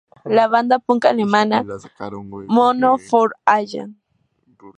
La 0.37 0.45
banda 0.51 0.75
Punk 0.85 1.03
Alemana 1.11 1.57
Mono 2.55 2.91
für 3.07 3.29
Alle! 3.55 3.83